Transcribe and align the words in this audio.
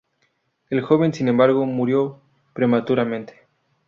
El 0.71 0.81
joven, 0.81 1.13
sin 1.13 1.27
embargo, 1.27 1.63
murió 1.67 2.23
prematuramente. 2.55 3.39